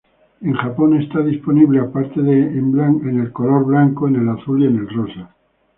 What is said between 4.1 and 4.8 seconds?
azul y